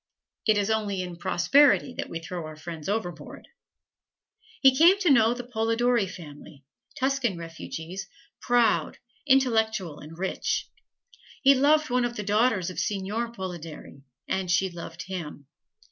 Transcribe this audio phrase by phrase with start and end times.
[0.47, 3.47] It is only in prosperity that we throw our friends overboard.
[4.59, 6.63] He came to know the Polidori family
[6.97, 8.07] Tuscan refugees
[8.41, 10.67] proud, intellectual and rich.
[11.43, 15.45] He loved one of the daughters of Seignior Polidori, and she loved him.